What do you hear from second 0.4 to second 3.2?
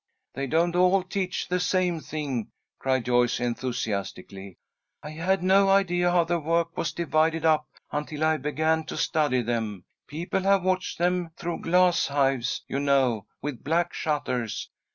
don't all teach the same thing," cried